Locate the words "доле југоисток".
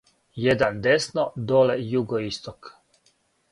1.37-2.75